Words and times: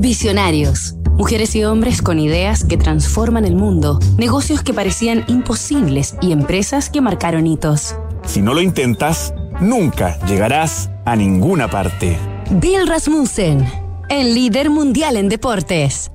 Visionarios. 0.00 0.94
Mujeres 1.18 1.54
y 1.54 1.64
hombres 1.64 2.00
con 2.00 2.18
ideas 2.18 2.64
que 2.64 2.78
transforman 2.78 3.44
el 3.44 3.54
mundo, 3.54 4.00
negocios 4.16 4.62
que 4.62 4.72
parecían 4.72 5.26
imposibles 5.28 6.16
y 6.22 6.32
empresas 6.32 6.88
que 6.88 7.02
marcaron 7.02 7.46
hitos. 7.46 7.96
Si 8.24 8.40
no 8.40 8.54
lo 8.54 8.62
intentas, 8.62 9.34
nunca 9.60 10.18
llegarás 10.24 10.90
a 11.04 11.16
ninguna 11.16 11.68
parte. 11.68 12.16
Bill 12.50 12.86
Rasmussen, 12.86 13.66
el 14.08 14.34
líder 14.34 14.70
mundial 14.70 15.18
en 15.18 15.28
deportes. 15.28 16.10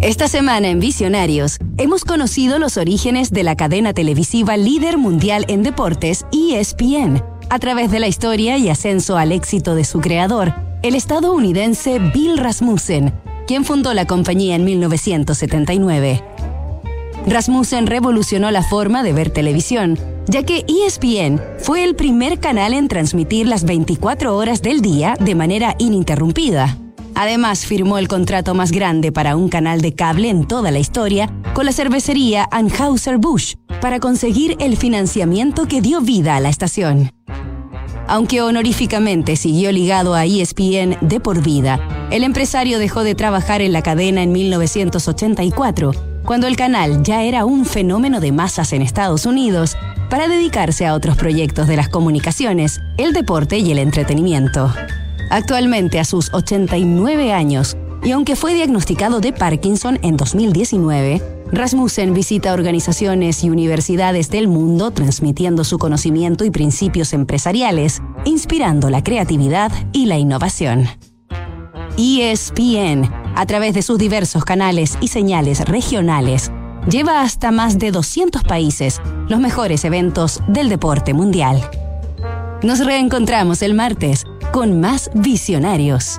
Esta 0.00 0.26
semana 0.26 0.68
en 0.68 0.80
Visionarios 0.80 1.58
hemos 1.78 2.04
conocido 2.04 2.58
los 2.58 2.76
orígenes 2.76 3.30
de 3.30 3.44
la 3.44 3.54
cadena 3.54 3.92
televisiva 3.94 4.56
líder 4.56 4.98
mundial 4.98 5.44
en 5.46 5.62
deportes 5.62 6.26
ESPN 6.32 7.22
a 7.50 7.58
través 7.58 7.90
de 7.90 7.98
la 7.98 8.06
historia 8.06 8.56
y 8.56 8.68
ascenso 8.68 9.18
al 9.18 9.32
éxito 9.32 9.74
de 9.74 9.84
su 9.84 10.00
creador, 10.00 10.54
el 10.82 10.94
estadounidense 10.94 11.98
Bill 11.98 12.38
Rasmussen, 12.38 13.12
quien 13.46 13.64
fundó 13.64 13.92
la 13.92 14.06
compañía 14.06 14.54
en 14.54 14.64
1979. 14.64 16.22
Rasmussen 17.26 17.88
revolucionó 17.88 18.52
la 18.52 18.62
forma 18.62 19.02
de 19.02 19.12
ver 19.12 19.30
televisión, 19.30 19.98
ya 20.28 20.44
que 20.44 20.64
ESPN 20.68 21.40
fue 21.58 21.82
el 21.82 21.96
primer 21.96 22.38
canal 22.38 22.72
en 22.72 22.86
transmitir 22.86 23.48
las 23.48 23.64
24 23.64 24.36
horas 24.36 24.62
del 24.62 24.80
día 24.80 25.16
de 25.18 25.34
manera 25.34 25.74
ininterrumpida. 25.78 26.78
Además, 27.16 27.66
firmó 27.66 27.98
el 27.98 28.06
contrato 28.06 28.54
más 28.54 28.70
grande 28.70 29.10
para 29.10 29.36
un 29.36 29.48
canal 29.48 29.80
de 29.80 29.94
cable 29.94 30.30
en 30.30 30.46
toda 30.46 30.70
la 30.70 30.78
historia 30.78 31.28
con 31.52 31.66
la 31.66 31.72
cervecería 31.72 32.48
Anheuser-Busch 32.52 33.56
para 33.80 33.98
conseguir 33.98 34.56
el 34.60 34.76
financiamiento 34.76 35.66
que 35.66 35.80
dio 35.80 36.00
vida 36.00 36.36
a 36.36 36.40
la 36.40 36.48
estación. 36.48 37.10
Aunque 38.10 38.42
honoríficamente 38.42 39.36
siguió 39.36 39.70
ligado 39.70 40.16
a 40.16 40.24
ESPN 40.24 40.98
de 41.00 41.20
por 41.20 41.44
vida, 41.44 42.08
el 42.10 42.24
empresario 42.24 42.80
dejó 42.80 43.04
de 43.04 43.14
trabajar 43.14 43.62
en 43.62 43.72
la 43.72 43.82
cadena 43.82 44.24
en 44.24 44.32
1984, 44.32 45.92
cuando 46.24 46.48
el 46.48 46.56
canal 46.56 47.04
ya 47.04 47.22
era 47.22 47.44
un 47.44 47.64
fenómeno 47.64 48.18
de 48.18 48.32
masas 48.32 48.72
en 48.72 48.82
Estados 48.82 49.26
Unidos, 49.26 49.76
para 50.10 50.26
dedicarse 50.26 50.86
a 50.86 50.94
otros 50.94 51.16
proyectos 51.16 51.68
de 51.68 51.76
las 51.76 51.88
comunicaciones, 51.88 52.80
el 52.98 53.12
deporte 53.12 53.58
y 53.58 53.70
el 53.70 53.78
entretenimiento. 53.78 54.74
Actualmente 55.30 56.00
a 56.00 56.04
sus 56.04 56.34
89 56.34 57.32
años, 57.32 57.76
y 58.02 58.10
aunque 58.10 58.34
fue 58.34 58.54
diagnosticado 58.54 59.20
de 59.20 59.32
Parkinson 59.32 60.00
en 60.02 60.16
2019, 60.16 61.39
Rasmussen 61.52 62.14
visita 62.14 62.52
organizaciones 62.52 63.42
y 63.42 63.50
universidades 63.50 64.30
del 64.30 64.46
mundo 64.46 64.92
transmitiendo 64.92 65.64
su 65.64 65.78
conocimiento 65.78 66.44
y 66.44 66.50
principios 66.50 67.12
empresariales, 67.12 68.00
inspirando 68.24 68.88
la 68.88 69.02
creatividad 69.02 69.72
y 69.92 70.06
la 70.06 70.16
innovación. 70.16 70.86
ESPN, 71.98 73.10
a 73.34 73.46
través 73.46 73.74
de 73.74 73.82
sus 73.82 73.98
diversos 73.98 74.44
canales 74.44 74.96
y 75.00 75.08
señales 75.08 75.60
regionales, 75.60 76.52
lleva 76.88 77.22
hasta 77.22 77.50
más 77.50 77.78
de 77.78 77.90
200 77.90 78.44
países 78.44 79.00
los 79.28 79.40
mejores 79.40 79.84
eventos 79.84 80.40
del 80.46 80.68
deporte 80.68 81.14
mundial. 81.14 81.68
Nos 82.62 82.84
reencontramos 82.84 83.62
el 83.62 83.74
martes 83.74 84.24
con 84.52 84.80
más 84.80 85.10
visionarios. 85.14 86.18